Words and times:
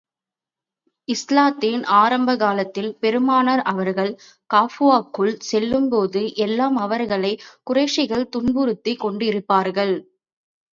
இஸ்லாத்தின் 1.07 1.83
ஆரம்ப 1.97 2.35
காலத்தில், 2.35 2.97
பெருமானார் 2.99 3.61
அவர்கள் 3.65 4.11
கஃபாவுக்குள் 4.49 5.33
செல்லும் 5.51 5.89
போது 5.89 6.23
எல்லாம், 6.39 6.75
அவர்களைக் 6.79 7.41
குறைஷிகள் 7.63 8.29
துன்புறுத்திக் 8.35 9.03
கொண்டிருப்பார்கள். 9.03 9.95